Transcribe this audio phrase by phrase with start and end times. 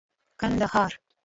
[0.39, 0.91] کندهار